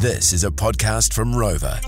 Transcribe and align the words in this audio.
This 0.00 0.32
is 0.32 0.44
a 0.44 0.50
podcast 0.52 1.12
from 1.12 1.32
Rova. 1.32 1.82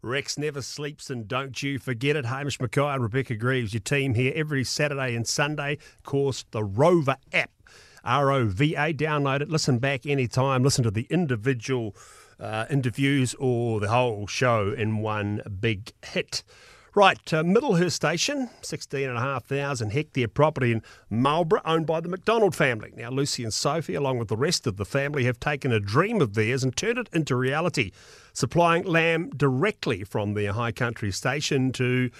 Rex 0.00 0.38
never 0.38 0.62
sleeps, 0.62 1.10
and 1.10 1.28
don't 1.28 1.62
you 1.62 1.78
forget 1.78 2.16
it. 2.16 2.24
Hamish 2.24 2.58
Mackay 2.58 2.80
and 2.80 3.02
Rebecca 3.02 3.34
Greaves, 3.34 3.74
your 3.74 3.82
team 3.82 4.14
here 4.14 4.32
every 4.34 4.64
Saturday 4.64 5.14
and 5.14 5.28
Sunday. 5.28 5.74
Of 5.74 6.04
course, 6.04 6.46
the 6.52 6.62
Rova 6.62 7.16
app, 7.34 7.50
R 8.02 8.32
O 8.32 8.46
V 8.46 8.76
A. 8.76 8.94
Download 8.94 9.42
it, 9.42 9.50
listen 9.50 9.78
back 9.78 10.06
anytime, 10.06 10.62
listen 10.62 10.84
to 10.84 10.90
the 10.90 11.06
individual 11.10 11.94
uh, 12.40 12.64
interviews 12.70 13.34
or 13.38 13.78
the 13.78 13.90
whole 13.90 14.26
show 14.26 14.72
in 14.72 15.00
one 15.00 15.42
big 15.60 15.92
hit. 16.02 16.44
Right, 16.96 17.32
uh, 17.34 17.42
Middlehurst 17.42 17.90
Station, 17.90 18.50
16,500 18.62 19.90
hectare 19.90 20.28
property 20.28 20.70
in 20.70 20.80
Marlborough, 21.10 21.60
owned 21.64 21.86
by 21.86 21.98
the 22.00 22.08
Macdonald 22.08 22.54
family. 22.54 22.92
Now, 22.96 23.10
Lucy 23.10 23.42
and 23.42 23.52
Sophie, 23.52 23.96
along 23.96 24.18
with 24.18 24.28
the 24.28 24.36
rest 24.36 24.64
of 24.64 24.76
the 24.76 24.84
family, 24.84 25.24
have 25.24 25.40
taken 25.40 25.72
a 25.72 25.80
dream 25.80 26.20
of 26.20 26.34
theirs 26.34 26.62
and 26.62 26.76
turned 26.76 26.98
it 26.98 27.08
into 27.12 27.34
reality, 27.34 27.90
supplying 28.32 28.84
lamb 28.84 29.30
directly 29.30 30.04
from 30.04 30.34
their 30.34 30.52
high 30.52 30.70
country 30.70 31.10
station 31.10 31.72
to 31.72 32.10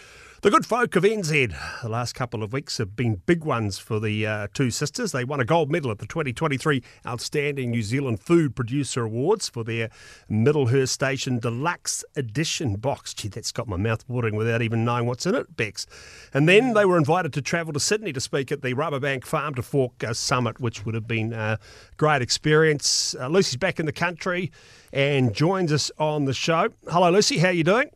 the 0.44 0.50
good 0.50 0.66
folk 0.66 0.94
of 0.94 1.04
NZ. 1.04 1.54
The 1.80 1.88
last 1.88 2.14
couple 2.14 2.42
of 2.42 2.52
weeks 2.52 2.76
have 2.76 2.94
been 2.94 3.22
big 3.24 3.44
ones 3.44 3.78
for 3.78 3.98
the 3.98 4.26
uh, 4.26 4.48
two 4.52 4.70
sisters. 4.70 5.10
They 5.10 5.24
won 5.24 5.40
a 5.40 5.44
gold 5.46 5.70
medal 5.70 5.90
at 5.90 6.00
the 6.00 6.06
2023 6.06 6.82
Outstanding 7.06 7.70
New 7.70 7.80
Zealand 7.80 8.20
Food 8.20 8.54
Producer 8.54 9.04
Awards 9.04 9.48
for 9.48 9.64
their 9.64 9.88
Middlehurst 10.30 10.90
Station 10.90 11.38
Deluxe 11.38 12.04
Edition 12.14 12.76
box. 12.76 13.14
Gee, 13.14 13.28
that's 13.28 13.52
got 13.52 13.68
my 13.68 13.78
mouth 13.78 14.04
watering 14.06 14.36
without 14.36 14.60
even 14.60 14.84
knowing 14.84 15.06
what's 15.06 15.24
in 15.24 15.34
it, 15.34 15.56
Bex. 15.56 15.86
And 16.34 16.46
then 16.46 16.74
they 16.74 16.84
were 16.84 16.98
invited 16.98 17.32
to 17.32 17.40
travel 17.40 17.72
to 17.72 17.80
Sydney 17.80 18.12
to 18.12 18.20
speak 18.20 18.52
at 18.52 18.60
the 18.60 18.74
Rabobank 18.74 19.24
Farm 19.24 19.54
to 19.54 19.62
Fork 19.62 20.04
uh, 20.04 20.12
Summit, 20.12 20.60
which 20.60 20.84
would 20.84 20.94
have 20.94 21.08
been 21.08 21.32
a 21.32 21.58
great 21.96 22.20
experience. 22.20 23.16
Uh, 23.18 23.28
Lucy's 23.28 23.56
back 23.56 23.80
in 23.80 23.86
the 23.86 23.92
country 23.92 24.52
and 24.92 25.32
joins 25.34 25.72
us 25.72 25.90
on 25.98 26.26
the 26.26 26.34
show. 26.34 26.68
Hello, 26.90 27.08
Lucy. 27.08 27.38
How 27.38 27.48
are 27.48 27.52
you 27.52 27.64
doing? 27.64 27.88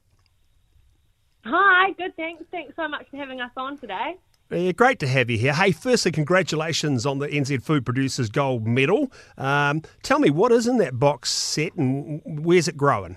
Hi, 1.45 1.93
good. 1.93 2.15
Thanks. 2.17 2.45
Thanks 2.51 2.75
so 2.77 2.89
much 2.89 3.07
for 3.11 3.17
having 3.17 3.41
us 3.41 3.51
on 3.57 3.79
today. 3.79 4.17
Yeah, 4.51 4.73
great 4.73 4.99
to 5.01 5.07
have 5.07 5.29
you 5.29 5.37
here. 5.37 5.53
Hey, 5.53 5.73
firstly, 5.73 6.11
congratulations 6.11 7.05
on 7.05 7.19
the 7.19 7.29
NZ 7.29 7.63
Food 7.63 7.85
Producers 7.85 8.31
Gold 8.31 8.67
Medal. 8.67 9.13
Um, 9.37 9.83
tell 10.03 10.19
me, 10.19 10.31
what 10.31 10.53
is 10.53 10.67
in 10.67 10.79
that 10.79 10.99
box 10.99 11.31
set 11.31 11.75
and 11.75 12.23
where's 12.25 12.67
it 12.67 12.77
growing? 12.77 13.17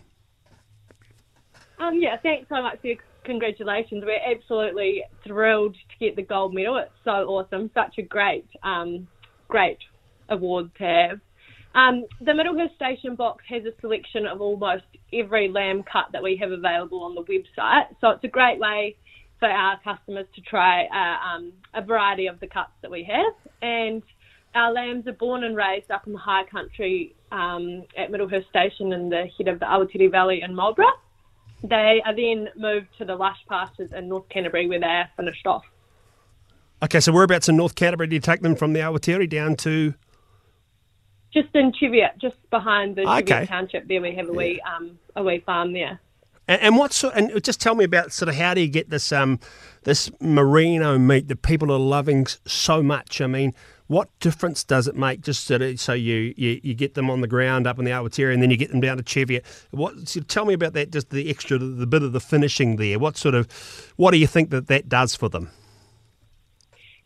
Um, 1.80 2.00
yeah, 2.00 2.18
thanks 2.22 2.50
so 2.50 2.62
much 2.62 2.82
for 2.82 2.88
your 2.88 2.98
congratulations. 3.24 4.04
We're 4.06 4.20
absolutely 4.30 5.04
thrilled 5.24 5.76
to 5.76 6.06
get 6.06 6.16
the 6.18 6.22
gold 6.22 6.54
medal. 6.54 6.78
It's 6.78 6.92
so 7.06 7.12
awesome. 7.12 7.72
Such 7.74 7.98
a 7.98 8.02
great, 8.02 8.48
um, 8.62 9.08
great 9.48 9.80
award 10.28 10.72
to 10.80 10.84
have. 10.84 11.20
Um, 11.74 12.06
the 12.20 12.32
Middlehurst 12.32 12.76
Station 12.76 13.16
box 13.16 13.44
has 13.48 13.64
a 13.66 13.72
selection 13.80 14.26
of 14.26 14.42
almost 14.42 14.84
every 15.14 15.48
lamb 15.48 15.84
cut 15.84 16.08
that 16.12 16.22
we 16.22 16.36
have 16.38 16.52
available 16.52 17.04
on 17.04 17.16
the 17.16 17.24
website. 17.24 17.88
So 18.02 18.10
it's 18.10 18.24
a 18.24 18.28
great 18.28 18.60
way 18.60 18.96
for 19.40 19.50
our 19.50 19.80
customers 19.82 20.28
to 20.36 20.42
try 20.42 20.86
uh, 20.86 21.36
um, 21.36 21.54
a 21.74 21.82
variety 21.82 22.28
of 22.28 22.40
the 22.40 22.48
cuts 22.48 22.72
that 22.82 22.92
we 22.92 23.04
have. 23.06 23.34
And 23.62 24.04
our 24.54 24.72
lambs 24.74 25.08
are 25.08 25.14
born 25.14 25.44
and 25.44 25.56
raised 25.56 25.92
up 25.92 26.08
in 26.08 26.14
the 26.14 26.20
high 26.20 26.44
country 26.44 27.16
um, 27.32 27.84
at 27.98 28.12
Middlehurst 28.12 28.50
Station 28.50 28.92
in 28.92 29.10
the 29.10 29.28
head 29.38 29.48
of 29.48 29.60
the 29.60 29.66
Awatere 29.66 30.12
Valley 30.12 30.42
in 30.42 30.54
Marlborough. 30.54 31.00
They 31.64 32.02
are 32.06 32.16
then 32.16 32.50
moved 32.58 32.88
to 32.98 33.06
the 33.06 33.16
lush 33.16 33.38
pastures 33.48 33.92
in 33.94 34.10
North 34.10 34.28
Canterbury 34.30 34.68
where 34.68 34.80
they 34.80 34.86
are 34.86 35.10
finished 35.16 35.46
off. 35.48 35.64
Okay, 36.84 37.00
so 37.00 37.12
whereabouts 37.12 37.48
in 37.48 37.56
North 37.56 37.76
Canterbury 37.76 38.08
do 38.08 38.16
you 38.16 38.20
take 38.20 38.42
them 38.42 38.56
from 38.56 38.74
the 38.74 38.80
Awatere 38.80 39.30
down 39.30 39.56
to? 39.58 39.94
Just 41.34 41.56
in 41.56 41.72
Cheviot, 41.74 42.18
just 42.20 42.38
behind 42.50 42.96
the 42.96 43.02
Okay. 43.02 43.26
Cheviot 43.26 43.48
township 43.48 43.88
there, 43.88 44.02
we 44.02 44.14
have 44.16 44.28
a 44.28 44.34
wee 44.34 44.62
um, 44.62 45.00
a 45.16 45.24
wee 45.24 45.42
farm 45.46 45.74
there. 45.74 46.00
And, 46.48 46.62
and 46.62 46.78
what 46.78 46.92
sort? 46.92 47.16
And 47.16 47.44
just 47.44 47.62
tell 47.62 47.76
me 47.76 47.86
about 47.86 48.12
sort 48.12 48.28
of 48.28 48.36
how 48.36 48.54
do 48.54 48.62
you 48.62 48.68
get 48.68 48.90
this 48.90 49.12
um 49.12 49.40
this 49.84 50.12
merino 50.20 50.98
meat 50.98 51.28
that 51.30 51.42
people 51.42 51.72
are 51.72 51.80
loving 51.80 52.28
so 52.46 52.84
much? 52.84 53.22
I 53.22 53.28
mean, 53.28 53.54
what 53.88 54.10
difference 54.20 54.64
does 54.64 54.88
it 54.88 54.96
make? 54.96 55.22
Just 55.22 55.46
so, 55.46 55.58
that, 55.58 55.80
so 55.80 55.94
you, 55.94 56.34
you 56.38 56.60
you 56.64 56.74
get 56.74 56.94
them 56.96 57.10
on 57.10 57.22
the 57.22 57.28
ground 57.28 57.68
up 57.68 57.80
in 57.80 57.86
the 57.86 57.92
Awatere, 57.92 58.34
and 58.34 58.42
then 58.42 58.52
you 58.52 58.58
get 58.58 58.72
them 58.72 58.82
down 58.82 58.98
to 58.98 59.04
Cheviot. 59.04 59.46
What? 59.72 60.08
So 60.10 60.20
tell 60.22 60.46
me 60.46 60.54
about 60.54 60.74
that. 60.74 60.92
Just 60.92 61.10
the 61.12 61.30
extra, 61.30 61.58
the 61.58 61.88
bit 61.88 62.04
of 62.04 62.12
the 62.12 62.22
finishing 62.22 62.76
there. 62.76 63.00
What 63.00 63.18
sort 63.18 63.36
of, 63.36 63.48
what 63.96 64.12
do 64.12 64.18
you 64.18 64.28
think 64.28 64.50
that 64.50 64.68
that 64.68 64.90
does 64.90 65.16
for 65.16 65.30
them? 65.30 65.50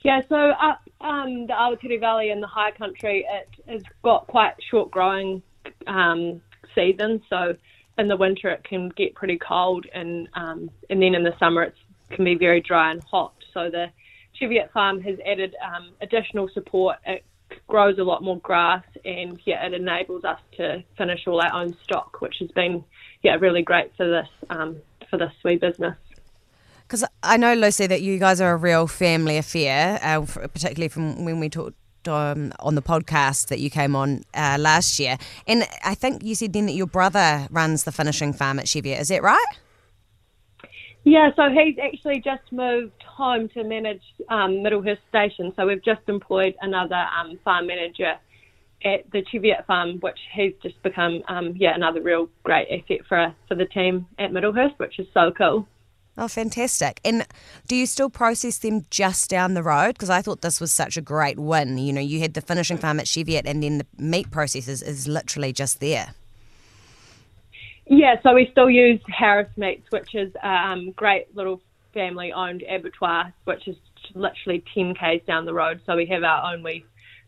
Yeah, 0.05 0.21
so 0.29 0.35
up 0.35 0.87
um, 1.01 1.47
the 1.47 1.53
Awatere 1.53 1.99
Valley 1.99 2.29
in 2.29 2.39
the 2.39 2.45
high 2.45 2.69
country, 2.69 3.25
it 3.27 3.49
has 3.67 3.81
got 4.03 4.27
quite 4.27 4.53
short 4.69 4.91
growing 4.91 5.41
um, 5.87 6.43
seasons. 6.75 7.21
So 7.27 7.55
in 7.97 8.07
the 8.07 8.15
winter 8.15 8.51
it 8.51 8.63
can 8.63 8.89
get 8.89 9.15
pretty 9.15 9.39
cold, 9.39 9.87
and 9.95 10.29
um, 10.35 10.69
and 10.91 11.01
then 11.01 11.15
in 11.15 11.23
the 11.23 11.33
summer 11.39 11.63
it 11.63 11.73
can 12.11 12.23
be 12.23 12.35
very 12.35 12.61
dry 12.61 12.91
and 12.91 13.03
hot. 13.03 13.33
So 13.51 13.71
the 13.71 13.87
Cheviot 14.35 14.69
farm 14.71 15.01
has 15.01 15.17
added 15.25 15.55
um, 15.65 15.89
additional 15.99 16.49
support. 16.53 16.97
It 17.07 17.25
grows 17.67 17.97
a 17.97 18.03
lot 18.03 18.21
more 18.21 18.37
grass, 18.37 18.85
and 19.03 19.41
yeah, 19.43 19.65
it 19.65 19.73
enables 19.73 20.23
us 20.23 20.39
to 20.57 20.83
finish 20.99 21.21
all 21.25 21.41
our 21.41 21.63
own 21.63 21.75
stock, 21.81 22.21
which 22.21 22.35
has 22.41 22.51
been 22.51 22.83
yeah 23.23 23.37
really 23.37 23.63
great 23.63 23.89
for 23.97 24.07
this 24.07 24.29
um, 24.51 24.77
for 25.09 25.17
this 25.17 25.33
wee 25.43 25.55
business. 25.55 25.95
Because 26.87 27.03
I 27.23 27.37
know, 27.37 27.53
Lucy, 27.53 27.87
that 27.87 28.01
you 28.01 28.19
guys 28.19 28.39
are 28.39 28.51
a 28.51 28.57
real 28.57 28.87
family 28.87 29.37
affair, 29.37 29.99
uh, 30.03 30.21
particularly 30.21 30.87
from 30.87 31.25
when 31.25 31.39
we 31.39 31.49
talked 31.49 31.75
um, 32.07 32.53
on 32.59 32.75
the 32.75 32.81
podcast 32.81 33.47
that 33.47 33.59
you 33.59 33.69
came 33.69 33.95
on 33.95 34.21
uh, 34.35 34.57
last 34.59 34.99
year. 34.99 35.17
And 35.47 35.65
I 35.83 35.95
think 35.95 36.23
you 36.23 36.35
said 36.35 36.53
then 36.53 36.67
that 36.67 36.73
your 36.73 36.87
brother 36.87 37.47
runs 37.49 37.83
the 37.83 37.91
finishing 37.91 38.33
farm 38.33 38.59
at 38.59 38.67
Cheviot. 38.67 38.99
Is 38.99 39.07
that 39.07 39.23
right? 39.23 39.45
Yeah, 41.03 41.29
so 41.35 41.49
he's 41.49 41.77
actually 41.81 42.19
just 42.19 42.51
moved 42.51 43.03
home 43.03 43.47
to 43.49 43.63
manage 43.63 44.01
um, 44.29 44.63
Middlehurst 44.63 44.97
Station. 45.09 45.53
So 45.55 45.67
we've 45.67 45.83
just 45.83 46.01
employed 46.07 46.55
another 46.61 46.95
um, 46.95 47.39
farm 47.43 47.67
manager 47.67 48.13
at 48.83 49.09
the 49.11 49.23
Cheviot 49.31 49.65
farm, 49.67 49.99
which 49.99 50.17
he's 50.33 50.53
just 50.63 50.81
become, 50.81 51.21
um, 51.27 51.53
yeah, 51.57 51.75
another 51.75 52.01
real 52.01 52.29
great 52.43 52.67
asset 52.71 53.05
for 53.07 53.33
for 53.47 53.55
the 53.55 53.65
team 53.65 54.07
at 54.17 54.31
Middlehurst, 54.31 54.77
which 54.77 54.99
is 54.99 55.07
so 55.13 55.31
cool. 55.35 55.67
Oh, 56.17 56.29
fantastic. 56.29 57.01
And 57.03 57.25
do 57.67 57.75
you 57.75 57.85
still 57.85 58.09
process 58.09 58.59
them 58.59 58.85
just 58.89 59.29
down 59.29 59.53
the 59.53 59.63
road? 59.63 59.95
Because 59.95 60.09
I 60.09 60.21
thought 60.21 60.41
this 60.41 60.61
was 60.61 60.71
such 60.71 60.95
a 60.95 61.01
great 61.01 61.37
win. 61.37 61.77
You 61.77 61.91
know, 61.91 62.01
you 62.01 62.21
had 62.21 62.33
the 62.33 62.41
finishing 62.41 62.77
farm 62.77 62.99
at 62.99 63.07
Cheviot, 63.07 63.45
and 63.45 63.61
then 63.61 63.79
the 63.79 63.85
meat 63.97 64.31
processors 64.31 64.85
is 64.85 65.07
literally 65.07 65.51
just 65.51 65.81
there. 65.81 66.13
Yeah, 67.87 68.15
so 68.23 68.33
we 68.33 68.47
still 68.51 68.69
use 68.69 69.01
Harris 69.07 69.49
Meats, 69.57 69.91
which 69.91 70.15
is 70.15 70.33
a 70.41 70.47
um, 70.47 70.91
great 70.91 71.35
little 71.35 71.61
family 71.93 72.31
owned 72.31 72.63
abattoir, 72.63 73.33
which 73.43 73.67
is 73.67 73.75
literally 74.13 74.63
10 74.73 74.95
k's 74.95 75.21
down 75.27 75.45
the 75.45 75.53
road. 75.53 75.81
So 75.85 75.95
we 75.95 76.05
have 76.07 76.23
our 76.23 76.53
own 76.53 76.63
wee 76.63 76.85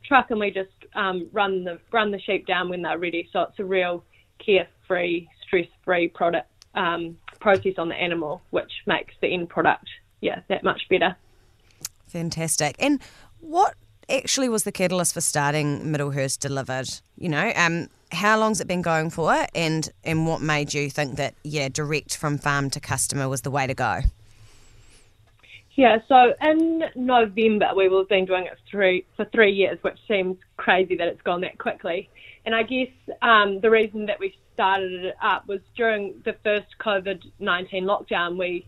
truck 0.07 0.31
and 0.31 0.39
we 0.39 0.49
just 0.51 0.69
um, 0.95 1.29
run 1.31 1.63
the 1.63 1.79
run 1.91 2.11
the 2.11 2.19
sheep 2.19 2.47
down 2.47 2.69
when 2.69 2.81
they're 2.81 2.97
ready. 2.97 3.29
So 3.31 3.41
it's 3.41 3.59
a 3.59 3.65
real 3.65 4.03
carefree, 4.39 5.27
stress 5.45 5.67
free 5.83 6.07
product 6.07 6.49
um, 6.73 7.17
process 7.39 7.73
on 7.77 7.89
the 7.89 7.95
animal, 7.95 8.41
which 8.49 8.71
makes 8.85 9.13
the 9.21 9.33
end 9.33 9.49
product 9.49 9.87
yeah 10.21 10.41
that 10.49 10.63
much 10.63 10.81
better. 10.89 11.15
Fantastic. 12.07 12.75
And 12.79 13.01
what 13.39 13.75
actually 14.09 14.49
was 14.49 14.63
the 14.63 14.71
catalyst 14.71 15.13
for 15.13 15.21
starting 15.21 15.81
Middlehurst 15.81 16.39
Delivered? 16.39 16.89
You 17.17 17.29
know, 17.29 17.51
um, 17.55 17.89
how 18.11 18.39
long's 18.39 18.61
it 18.61 18.67
been 18.67 18.81
going 18.81 19.09
for, 19.09 19.45
and 19.53 19.89
and 20.03 20.25
what 20.27 20.41
made 20.41 20.73
you 20.73 20.89
think 20.89 21.17
that 21.17 21.35
yeah, 21.43 21.69
direct 21.69 22.15
from 22.17 22.37
farm 22.37 22.69
to 22.71 22.79
customer 22.79 23.27
was 23.27 23.41
the 23.41 23.51
way 23.51 23.67
to 23.67 23.73
go? 23.73 24.01
Yeah, 25.75 25.99
so 26.07 26.33
in 26.41 26.85
November 26.95 27.69
we 27.75 27.87
will 27.87 27.99
have 27.99 28.09
been 28.09 28.25
doing 28.25 28.45
it 28.45 28.57
three, 28.69 29.05
for 29.15 29.25
three 29.25 29.51
years, 29.51 29.77
which 29.83 29.99
seems 30.07 30.37
crazy 30.57 30.97
that 30.97 31.07
it's 31.07 31.21
gone 31.21 31.41
that 31.41 31.59
quickly. 31.59 32.09
And 32.45 32.55
I 32.55 32.63
guess 32.63 32.89
um, 33.21 33.59
the 33.61 33.69
reason 33.69 34.07
that 34.07 34.19
we 34.19 34.35
started 34.57 35.05
it 35.05 35.15
up 35.21 35.47
was 35.47 35.61
during 35.75 36.19
the 36.25 36.35
first 36.43 36.65
COVID 36.79 37.21
19 37.39 37.85
lockdown, 37.85 38.39
we 38.39 38.67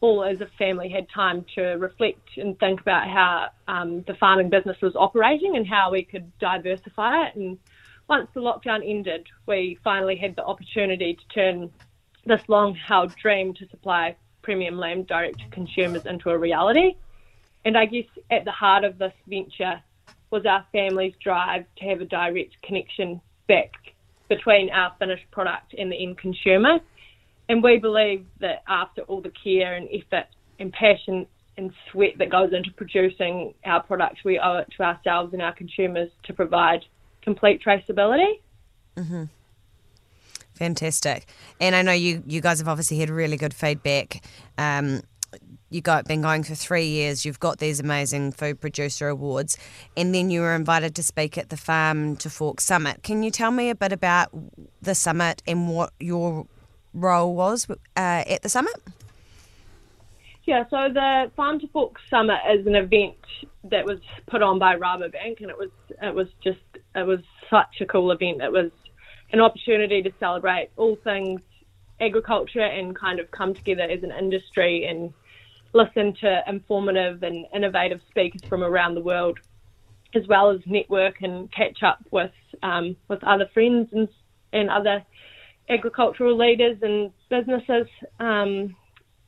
all 0.00 0.24
as 0.24 0.40
a 0.40 0.48
family 0.58 0.88
had 0.88 1.06
time 1.08 1.44
to 1.54 1.62
reflect 1.76 2.36
and 2.36 2.58
think 2.58 2.80
about 2.80 3.06
how 3.06 3.48
um, 3.68 4.02
the 4.08 4.14
farming 4.14 4.50
business 4.50 4.76
was 4.82 4.96
operating 4.96 5.56
and 5.56 5.66
how 5.66 5.92
we 5.92 6.02
could 6.02 6.36
diversify 6.40 7.26
it. 7.26 7.36
And 7.36 7.56
once 8.08 8.28
the 8.34 8.40
lockdown 8.40 8.88
ended, 8.88 9.28
we 9.46 9.78
finally 9.84 10.16
had 10.16 10.34
the 10.34 10.44
opportunity 10.44 11.14
to 11.14 11.34
turn 11.34 11.70
this 12.26 12.42
long 12.48 12.74
held 12.74 13.14
dream 13.14 13.54
to 13.54 13.68
supply 13.68 14.16
premium 14.42 14.76
lamb 14.76 15.04
direct 15.04 15.38
to 15.38 15.48
consumers 15.50 16.04
into 16.04 16.30
a 16.30 16.38
reality. 16.38 16.96
And 17.64 17.78
I 17.78 17.86
guess 17.86 18.06
at 18.30 18.44
the 18.44 18.50
heart 18.50 18.82
of 18.82 18.98
this 18.98 19.12
venture 19.28 19.80
was 20.30 20.46
our 20.46 20.66
family's 20.72 21.14
drive 21.22 21.64
to 21.76 21.84
have 21.84 22.00
a 22.00 22.04
direct 22.04 22.60
connection 22.62 23.20
back 23.46 23.72
between 24.28 24.70
our 24.70 24.92
finished 24.98 25.30
product 25.30 25.74
and 25.76 25.90
the 25.90 26.02
end 26.02 26.18
consumer. 26.18 26.80
And 27.48 27.62
we 27.62 27.78
believe 27.78 28.26
that 28.40 28.62
after 28.68 29.02
all 29.02 29.20
the 29.22 29.32
care 29.42 29.74
and 29.74 29.88
effort 29.92 30.26
and 30.58 30.72
passion 30.72 31.26
and 31.56 31.72
sweat 31.90 32.18
that 32.18 32.30
goes 32.30 32.52
into 32.52 32.70
producing 32.72 33.54
our 33.64 33.82
product, 33.82 34.18
we 34.24 34.38
owe 34.38 34.58
it 34.58 34.68
to 34.76 34.82
ourselves 34.82 35.32
and 35.32 35.42
our 35.42 35.54
consumers 35.54 36.10
to 36.24 36.32
provide 36.32 36.84
complete 37.22 37.62
traceability. 37.64 38.40
Fantastic. 40.54 41.26
And 41.60 41.74
I 41.74 41.82
know 41.82 41.92
you, 41.92 42.22
you 42.26 42.40
guys 42.40 42.58
have 42.58 42.68
obviously 42.68 42.98
had 42.98 43.10
really 43.10 43.36
good 43.36 43.54
feedback. 43.54 44.22
Um, 44.58 45.02
you 45.70 45.80
got 45.80 46.06
been 46.06 46.22
going 46.22 46.42
for 46.42 46.54
three 46.54 46.86
years. 46.86 47.24
You've 47.24 47.40
got 47.40 47.58
these 47.58 47.80
amazing 47.80 48.32
food 48.32 48.60
producer 48.60 49.08
awards, 49.08 49.58
and 49.96 50.14
then 50.14 50.30
you 50.30 50.40
were 50.40 50.54
invited 50.54 50.94
to 50.96 51.02
speak 51.02 51.36
at 51.36 51.50
the 51.50 51.56
Farm 51.56 52.16
to 52.16 52.30
Fork 52.30 52.60
Summit. 52.60 53.02
Can 53.02 53.22
you 53.22 53.30
tell 53.30 53.50
me 53.50 53.70
a 53.70 53.74
bit 53.74 53.92
about 53.92 54.30
the 54.80 54.94
summit 54.94 55.42
and 55.46 55.68
what 55.68 55.92
your 56.00 56.46
role 56.94 57.34
was 57.34 57.68
uh, 57.70 57.76
at 57.96 58.42
the 58.42 58.48
summit? 58.48 58.74
Yeah, 60.44 60.64
so 60.70 60.88
the 60.92 61.30
Farm 61.36 61.60
to 61.60 61.68
Fork 61.68 61.96
Summit 62.08 62.38
is 62.50 62.66
an 62.66 62.74
event 62.74 63.16
that 63.64 63.84
was 63.84 64.00
put 64.26 64.42
on 64.42 64.58
by 64.58 64.76
Rabobank, 64.76 65.40
and 65.40 65.50
it 65.50 65.58
was 65.58 65.70
it 66.02 66.14
was 66.14 66.28
just 66.42 66.60
it 66.94 67.06
was 67.06 67.20
such 67.50 67.80
a 67.82 67.86
cool 67.86 68.10
event. 68.10 68.40
It 68.40 68.52
was 68.52 68.70
an 69.30 69.40
opportunity 69.40 70.02
to 70.02 70.10
celebrate 70.18 70.70
all 70.76 70.96
things 71.04 71.42
agriculture 72.00 72.62
and 72.62 72.96
kind 72.96 73.20
of 73.20 73.30
come 73.30 73.54
together 73.54 73.82
as 73.82 74.02
an 74.02 74.12
industry 74.12 74.86
and 74.86 75.12
listen 75.72 76.14
to 76.20 76.42
informative 76.46 77.22
and 77.22 77.46
innovative 77.54 78.00
speakers 78.10 78.42
from 78.48 78.62
around 78.62 78.94
the 78.94 79.00
world, 79.00 79.38
as 80.14 80.26
well 80.26 80.50
as 80.50 80.60
network 80.66 81.22
and 81.22 81.50
catch 81.52 81.82
up 81.82 81.98
with 82.10 82.32
um, 82.62 82.96
with 83.08 83.22
other 83.24 83.48
friends 83.52 83.88
and 83.92 84.08
and 84.52 84.70
other 84.70 85.04
agricultural 85.68 86.36
leaders 86.36 86.78
and 86.82 87.12
businesses. 87.28 87.86
Um, 88.18 88.74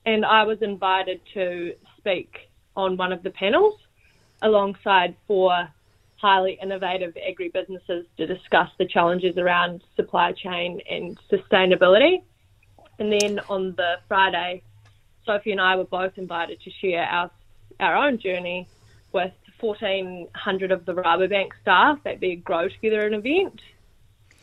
and 0.06 0.24
I 0.24 0.44
was 0.44 0.58
invited 0.62 1.20
to 1.34 1.74
speak 1.98 2.48
on 2.76 2.96
one 2.96 3.12
of 3.12 3.22
the 3.22 3.30
panels 3.30 3.78
alongside 4.42 5.14
four 5.26 5.68
highly 6.16 6.58
innovative 6.62 7.14
agribusinesses 7.14 8.04
to 8.16 8.26
discuss 8.26 8.68
the 8.78 8.86
challenges 8.86 9.36
around 9.38 9.82
supply 9.96 10.32
chain 10.32 10.80
and 10.90 11.18
sustainability. 11.30 12.22
And 12.98 13.12
then 13.12 13.40
on 13.48 13.74
the 13.76 13.94
Friday, 14.06 14.62
Sophie 15.26 15.52
and 15.52 15.60
I 15.60 15.76
were 15.76 15.84
both 15.84 16.16
invited 16.18 16.60
to 16.62 16.70
share 16.70 17.02
our 17.04 17.30
our 17.78 17.96
own 17.96 18.18
journey 18.18 18.68
with 19.12 19.32
1,400 19.60 20.72
of 20.72 20.84
the 20.86 20.92
Rabobank 20.94 21.48
staff 21.62 21.98
at 22.04 22.20
their 22.20 22.36
Grow 22.36 22.68
Together 22.68 23.06
an 23.06 23.14
event. 23.14 23.60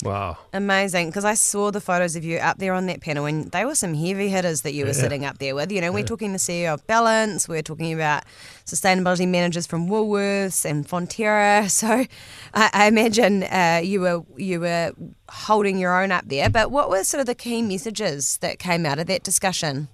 Wow. 0.04 0.38
Amazing. 0.54 1.08
Because 1.10 1.26
I 1.26 1.34
saw 1.34 1.72
the 1.72 1.82
photos 1.82 2.16
of 2.16 2.24
you 2.24 2.38
up 2.38 2.60
there 2.60 2.74
on 2.74 2.86
that 2.86 3.02
panel, 3.02 3.26
and 3.26 3.52
they 3.52 3.66
were 3.66 3.74
some 3.74 3.96
heavy 3.96 4.30
hitters 4.30 4.62
that 4.62 4.74
you 4.74 4.84
were 4.86 4.92
Yeah. 4.92 5.02
sitting 5.02 5.26
up 5.26 5.40
there 5.40 5.56
with. 5.56 5.72
You 5.72 5.82
know, 5.82 5.92
we're 5.92 6.04
talking 6.04 6.34
the 6.34 6.38
CEO 6.40 6.74
of 6.74 6.86
Ballance, 6.86 7.48
we're 7.48 7.64
talking 7.64 7.92
about 7.94 8.24
sustainability 8.66 9.28
managers 9.28 9.66
from 9.66 9.88
Woolworths 9.88 10.66
and 10.66 10.88
Fonterra. 10.88 11.70
So 11.78 12.06
I, 12.54 12.70
I 12.74 12.88
imagine 12.88 13.44
uh, 13.44 13.82
you 13.84 14.02
were 14.02 14.24
you 14.36 14.60
were 14.60 14.92
holding 15.30 15.78
your 15.80 16.00
own 16.00 16.12
up 16.12 16.26
there. 16.28 16.50
But 16.50 16.70
what 16.72 16.90
were 16.92 17.04
sort 17.04 17.22
of 17.22 17.26
the 17.28 17.36
key 17.36 17.62
messages 17.64 18.38
that 18.38 18.60
came 18.60 18.86
out 18.86 19.00
of 19.00 19.08
that 19.08 19.24
discussion? 19.24 19.88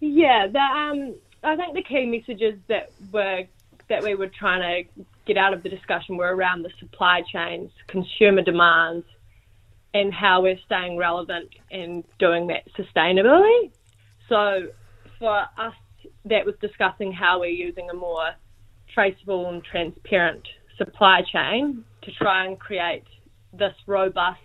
Yeah, 0.00 0.46
the, 0.52 0.58
um, 0.58 1.14
I 1.42 1.56
think 1.56 1.74
the 1.74 1.82
key 1.82 2.06
messages 2.06 2.58
that 2.68 2.92
were 3.12 3.44
that 3.88 4.02
we 4.02 4.14
were 4.14 4.28
trying 4.38 4.84
to 4.84 5.04
get 5.26 5.38
out 5.38 5.54
of 5.54 5.62
the 5.62 5.68
discussion 5.68 6.16
were 6.16 6.34
around 6.34 6.62
the 6.62 6.70
supply 6.78 7.22
chains, 7.32 7.70
consumer 7.86 8.42
demands, 8.42 9.06
and 9.94 10.12
how 10.12 10.42
we're 10.42 10.58
staying 10.66 10.98
relevant 10.98 11.48
and 11.70 12.04
doing 12.18 12.48
that 12.48 12.64
sustainably. 12.78 13.70
So 14.28 14.68
for 15.18 15.38
us, 15.56 15.74
that 16.26 16.44
was 16.44 16.54
discussing 16.60 17.12
how 17.12 17.40
we're 17.40 17.46
using 17.46 17.88
a 17.90 17.94
more 17.94 18.30
traceable 18.92 19.48
and 19.48 19.64
transparent 19.64 20.46
supply 20.76 21.22
chain 21.32 21.84
to 22.02 22.12
try 22.12 22.44
and 22.44 22.58
create 22.58 23.04
this 23.52 23.74
robust, 23.86 24.40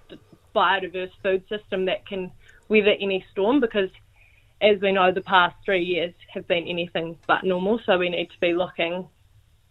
biodiverse 0.55 1.11
food 1.21 1.43
system 1.49 1.85
that 1.85 2.07
can 2.07 2.31
weather 2.69 2.93
any 2.99 3.25
storm 3.31 3.59
because 3.59 3.89
as 4.63 4.79
we 4.81 4.91
know, 4.91 5.11
the 5.11 5.21
past 5.21 5.55
three 5.65 5.83
years 5.83 6.13
have 6.33 6.47
been 6.47 6.67
anything 6.67 7.17
but 7.27 7.43
normal. 7.43 7.79
So 7.85 7.97
we 7.97 8.09
need 8.09 8.29
to 8.31 8.39
be 8.39 8.53
looking 8.53 9.07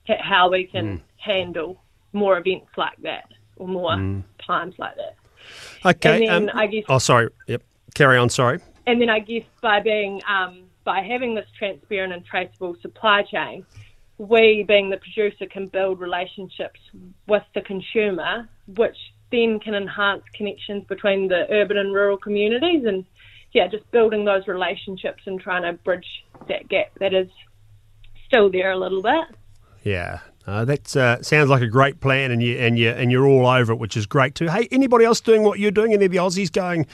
at 0.09 0.21
how 0.21 0.51
we 0.51 0.65
can 0.67 1.01
handle 1.17 1.81
more 2.13 2.39
events 2.39 2.69
like 2.77 2.97
that 3.03 3.29
or 3.57 3.69
more 3.69 3.95
times 4.47 4.75
like 4.79 4.97
that. 4.97 5.17
Okay. 5.85 6.27
And 6.27 6.47
then 6.47 6.51
um, 6.51 6.57
I 6.59 6.67
guess- 6.67 6.85
Oh, 6.89 6.99
sorry. 6.99 7.31
Yep. 7.47 7.63
Carry 7.95 8.19
on. 8.19 8.29
Sorry. 8.29 8.61
And 8.87 9.01
then 9.01 9.09
I 9.11 9.21
guess 9.21 9.45
by 9.61 9.81
being 9.81 10.21
um, 10.29 10.65
by 10.85 11.03
having 11.03 11.35
this 11.35 11.47
transparent 11.59 12.13
and 12.13 12.25
traceable 12.25 12.75
supply 12.83 13.23
chain, 13.23 13.65
we 14.19 14.65
being 14.67 14.91
the 14.91 14.97
producer 14.99 15.47
can 15.47 15.69
build 15.69 16.01
relationships 16.01 16.81
with 17.29 17.45
the 17.55 17.61
consumer, 17.63 18.49
which 18.77 18.97
then 19.31 19.61
can 19.61 19.75
enhance 19.75 20.23
connections 20.35 20.85
between 20.89 21.29
the 21.29 21.47
urban 21.51 21.77
and 21.79 21.95
rural 21.95 22.17
communities, 22.17 22.85
and 22.85 23.05
yeah, 23.53 23.69
just 23.69 23.89
building 23.91 24.25
those 24.25 24.47
relationships 24.47 25.23
and 25.27 25.41
trying 25.41 25.63
to 25.63 25.73
bridge 25.83 26.07
that 26.49 26.69
gap 26.69 26.93
that 27.01 27.13
is 27.15 27.29
still 28.27 28.51
there 28.51 28.73
a 28.73 28.79
little 28.79 29.03
bit. 29.03 29.25
Yeah. 29.83 30.21
Uh, 30.47 30.65
that 30.65 30.97
uh, 30.97 31.23
sounds 31.23 31.51
like 31.51 31.63
a 31.63 31.69
great 31.69 32.01
plan, 32.01 32.33
and 32.33 32.43
you 32.43 32.57
and 32.59 32.77
you 32.79 32.91
and 32.91 33.13
you're 33.13 33.27
all 33.27 33.47
over 33.47 33.73
it, 33.73 33.77
which 33.79 33.97
is 33.97 34.07
great 34.07 34.35
too. 34.35 34.49
Hey, 34.49 34.67
anybody 34.73 35.05
else 35.05 35.21
doing 35.21 35.45
what 35.45 35.61
you're 35.61 35.71
doing? 35.71 35.93
Any 35.93 36.07
of 36.07 36.11
the 36.11 36.19
Aussies 36.19 36.51
going 36.51 36.87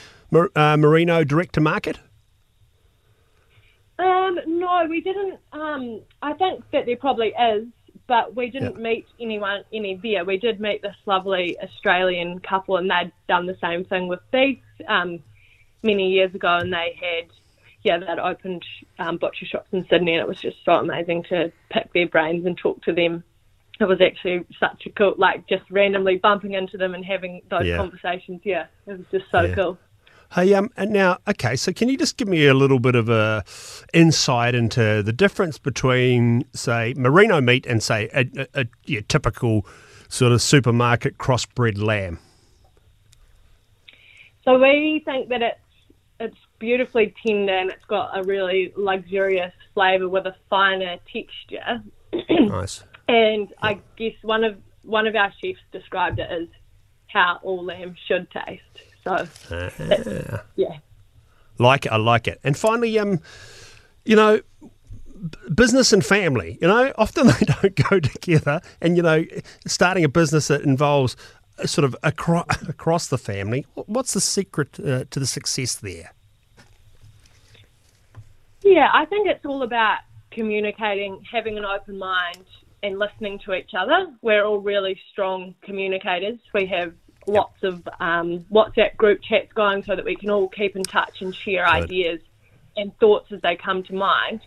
uh, 0.55 0.77
merino 0.77 1.23
direct 1.23 1.53
to 1.55 1.61
market? 1.61 1.97
Um, 3.97 4.39
no, 4.45 4.85
we 4.89 5.01
didn't. 5.01 5.39
Um, 5.51 6.01
I 6.21 6.33
think 6.33 6.63
that 6.71 6.85
there 6.85 6.95
probably 6.95 7.29
is, 7.29 7.65
but 8.07 8.35
we 8.35 8.49
didn't 8.49 8.75
Yeah. 8.75 8.81
meet 8.81 9.07
anyone 9.19 9.63
any 9.73 9.95
there. 9.95 10.23
We 10.25 10.37
did 10.37 10.59
meet 10.59 10.81
this 10.81 10.95
lovely 11.05 11.57
Australian 11.59 12.39
couple, 12.39 12.77
and 12.77 12.89
they'd 12.89 13.11
done 13.27 13.45
the 13.45 13.57
same 13.59 13.83
thing 13.83 14.07
with 14.07 14.19
beef 14.31 14.59
um, 14.87 15.19
many 15.83 16.09
years 16.09 16.33
ago, 16.35 16.57
and 16.57 16.71
they 16.73 16.97
had. 16.99 17.29
Yeah, 17.81 17.97
they'd 17.97 18.19
opened 18.19 18.65
um, 18.97 19.15
butcher 19.15 19.45
shops 19.45 19.69
in 19.71 19.87
Sydney, 19.89 20.13
and 20.15 20.21
it 20.21 20.27
was 20.27 20.41
just 20.41 20.57
so 20.65 20.73
amazing 20.73 21.23
to 21.29 21.49
pick 21.71 21.93
their 21.93 22.09
brains 22.09 22.45
and 22.45 22.57
talk 22.57 22.83
to 22.83 22.91
them. 22.91 23.23
It 23.79 23.85
was 23.85 24.01
actually 24.01 24.45
such 24.59 24.85
a 24.85 24.89
cool, 24.89 25.15
like 25.17 25.47
just 25.47 25.63
randomly 25.71 26.17
bumping 26.17 26.55
into 26.55 26.77
them 26.77 26.93
and 26.93 27.05
having 27.05 27.41
those 27.49 27.65
Yeah. 27.65 27.77
conversations. 27.77 28.41
Yeah, 28.43 28.65
it 28.85 28.97
was 28.97 29.07
just 29.09 29.31
so 29.31 29.43
Yeah. 29.43 29.55
cool. 29.55 29.79
Hey, 30.35 30.53
um, 30.55 30.69
and 30.75 30.91
now, 30.91 31.19
okay, 31.25 31.55
so 31.55 31.71
can 31.71 31.87
you 31.87 31.97
just 31.97 32.17
give 32.17 32.27
me 32.27 32.45
a 32.47 32.53
little 32.53 32.79
bit 32.79 32.95
of 32.95 33.07
a 33.07 33.45
insight 33.93 34.55
into 34.55 35.01
the 35.01 35.13
difference 35.13 35.57
between, 35.57 36.43
say, 36.53 36.93
merino 36.97 37.39
meat 37.39 37.65
and 37.65 37.81
say 37.81 38.09
a, 38.13 38.25
a, 38.35 38.61
a 38.61 38.65
your 38.85 39.01
typical 39.03 39.65
sort 40.09 40.33
of 40.33 40.41
supermarket 40.41 41.17
crossbred 41.17 41.81
lamb? 41.81 42.19
So 44.43 44.59
we 44.59 45.01
think 45.05 45.29
that 45.29 45.41
it's 45.41 45.59
it's 46.19 46.37
beautifully 46.59 47.13
tender 47.25 47.57
and 47.57 47.69
it's 47.71 47.85
got 47.85 48.17
a 48.17 48.23
really 48.23 48.73
luxurious 48.75 49.53
flavour 49.73 50.09
with 50.09 50.25
a 50.25 50.35
finer 50.49 50.97
texture. 51.11 51.81
nice. 52.29 52.83
And 53.07 53.53
I 53.61 53.79
guess 53.97 54.13
one 54.21 54.43
of 54.43 54.57
one 54.83 55.07
of 55.07 55.15
our 55.15 55.31
chefs 55.41 55.59
described 55.71 56.19
it 56.19 56.29
as 56.29 56.47
how 57.07 57.39
all 57.43 57.63
lamb 57.63 57.95
should 58.07 58.27
taste. 58.31 58.63
So 59.03 59.27
that's- 59.49 60.43
yeah. 60.55 60.77
Like 61.57 61.85
it, 61.85 61.91
I 61.91 61.97
like 61.97 62.27
it. 62.27 62.39
And 62.43 62.57
finally, 62.57 62.97
um, 62.99 63.19
you 64.05 64.15
know, 64.15 64.39
business 65.53 65.91
and 65.91 66.05
family. 66.05 66.57
You 66.61 66.67
know, 66.67 66.93
often 66.97 67.27
they 67.39 67.45
don't 67.45 67.75
go 67.89 67.99
together. 67.99 68.61
And 68.81 68.95
you 68.95 69.03
know, 69.03 69.25
starting 69.67 70.03
a 70.03 70.09
business 70.09 70.47
that 70.47 70.61
involves 70.61 71.15
sort 71.65 71.85
of 71.85 71.95
across, 72.03 72.61
across 72.67 73.07
the 73.07 73.17
family. 73.17 73.65
What's 73.73 74.13
the 74.13 74.21
secret 74.21 74.79
uh, 74.79 75.05
to 75.09 75.19
the 75.19 75.27
success 75.27 75.75
there? 75.75 76.13
Yeah, 78.61 78.89
I 78.93 79.05
think 79.05 79.27
it's 79.27 79.45
all 79.45 79.63
about 79.63 79.99
communicating, 80.31 81.23
having 81.31 81.57
an 81.57 81.65
open 81.65 81.97
mind, 81.97 82.45
and 82.83 82.97
listening 82.97 83.39
to 83.39 83.53
each 83.53 83.71
other. 83.77 84.13
We're 84.21 84.45
all 84.45 84.59
really 84.59 84.99
strong 85.11 85.55
communicators. 85.61 86.39
We 86.53 86.65
have 86.67 86.93
lots 87.27 87.61
of 87.63 87.87
um, 87.99 88.45
WhatsApp 88.51 88.95
group 88.97 89.21
chats 89.21 89.51
going 89.53 89.83
so 89.83 89.95
that 89.95 90.05
we 90.05 90.15
can 90.15 90.29
all 90.29 90.47
keep 90.49 90.75
in 90.75 90.83
touch 90.83 91.21
and 91.21 91.35
share 91.35 91.67
ideas 91.67 92.21
and 92.77 92.97
thoughts 92.99 93.31
as 93.31 93.41
they 93.41 93.55
come 93.55 93.83
to 93.83 93.93
mind. 93.93 94.41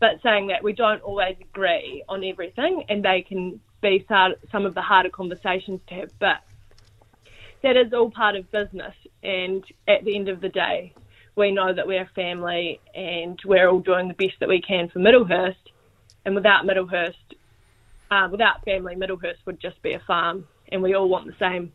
But 0.00 0.20
saying 0.22 0.48
that 0.48 0.62
we 0.62 0.72
don't 0.72 1.02
always 1.02 1.36
agree 1.40 2.02
on 2.08 2.22
everything, 2.22 2.84
and 2.88 3.02
they 3.02 3.22
can 3.22 3.60
be 3.80 4.04
some 4.08 4.66
of 4.66 4.74
the 4.74 4.82
harder 4.82 5.10
conversations 5.10 5.80
to 5.88 5.94
have. 5.94 6.10
But 6.18 6.38
that 7.62 7.76
is 7.76 7.92
all 7.92 8.10
part 8.10 8.36
of 8.36 8.50
business. 8.50 8.94
And 9.22 9.64
at 9.88 10.04
the 10.04 10.16
end 10.16 10.28
of 10.28 10.40
the 10.40 10.48
day, 10.48 10.94
we 11.36 11.50
know 11.50 11.72
that 11.72 11.86
we're 11.86 12.02
a 12.02 12.10
family 12.14 12.80
and 12.94 13.38
we're 13.44 13.68
all 13.68 13.80
doing 13.80 14.08
the 14.08 14.14
best 14.14 14.40
that 14.40 14.48
we 14.48 14.60
can 14.60 14.88
for 14.88 14.98
Middlehurst. 14.98 15.54
And 16.24 16.34
without 16.34 16.64
Middlehurst, 16.64 17.14
uh, 18.10 18.28
without 18.30 18.64
family, 18.64 18.96
Middlehurst 18.96 19.44
would 19.46 19.60
just 19.60 19.80
be 19.82 19.92
a 19.92 20.00
farm. 20.00 20.46
And 20.70 20.82
we 20.82 20.94
all 20.94 21.08
want 21.08 21.26
the 21.26 21.36
same 21.38 21.72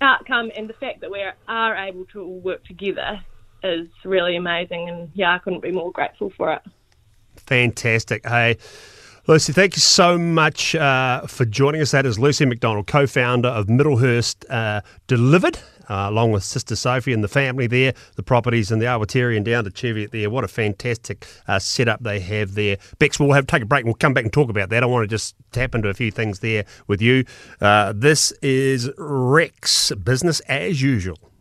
outcome. 0.00 0.50
And 0.56 0.68
the 0.68 0.74
fact 0.74 1.00
that 1.00 1.10
we 1.10 1.22
are 1.48 1.76
able 1.76 2.04
to 2.06 2.22
all 2.22 2.40
work 2.40 2.64
together 2.64 3.20
is 3.62 3.88
really 4.04 4.36
amazing. 4.36 4.88
And 4.88 5.10
yeah, 5.14 5.34
I 5.34 5.38
couldn't 5.38 5.62
be 5.62 5.72
more 5.72 5.92
grateful 5.92 6.30
for 6.36 6.52
it. 6.52 6.62
Fantastic. 7.36 8.26
Hey, 8.26 8.58
Lucy, 9.28 9.52
thank 9.52 9.76
you 9.76 9.80
so 9.80 10.18
much 10.18 10.74
uh, 10.74 11.20
for 11.28 11.44
joining 11.44 11.80
us. 11.80 11.92
That 11.92 12.04
is 12.04 12.18
Lucy 12.18 12.44
Macdonald, 12.44 12.88
co 12.88 13.06
founder 13.06 13.50
of 13.50 13.68
Middlehurst 13.68 14.44
uh, 14.50 14.80
Delivered. 15.06 15.60
Uh, 15.88 16.08
along 16.08 16.32
with 16.32 16.42
sister 16.42 16.74
Sophie 16.74 17.12
and 17.12 17.22
the 17.22 17.28
family 17.28 17.68
there, 17.68 17.92
the 18.16 18.22
properties 18.22 18.72
in 18.72 18.78
the 18.80 18.86
Awatere 18.86 19.36
and 19.36 19.44
down 19.44 19.62
to 19.62 19.70
Cheviot 19.70 20.10
there. 20.10 20.28
What 20.28 20.42
a 20.42 20.48
fantastic 20.48 21.26
uh, 21.46 21.60
setup 21.60 22.02
they 22.02 22.18
have 22.18 22.54
there. 22.54 22.78
Bex, 22.98 23.20
we'll 23.20 23.32
have 23.32 23.46
take 23.46 23.62
a 23.62 23.66
break 23.66 23.80
and 23.80 23.88
we'll 23.88 23.94
come 23.94 24.14
back 24.14 24.24
and 24.24 24.32
talk 24.32 24.48
about 24.48 24.70
that. 24.70 24.82
I 24.82 24.86
want 24.86 25.04
to 25.04 25.08
just 25.08 25.36
tap 25.52 25.74
into 25.74 25.88
a 25.88 25.94
few 25.94 26.10
things 26.10 26.40
there 26.40 26.64
with 26.88 27.02
you. 27.02 27.24
Uh, 27.60 27.92
this 27.94 28.32
is 28.42 28.90
Rex, 28.96 29.92
business 29.92 30.40
as 30.40 30.82
usual. 30.82 31.31